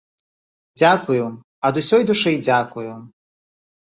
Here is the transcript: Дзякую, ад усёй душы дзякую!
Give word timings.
Дзякую, 0.79 1.25
ад 1.71 1.79
усёй 1.81 2.03
душы 2.11 2.31
дзякую! 2.47 2.93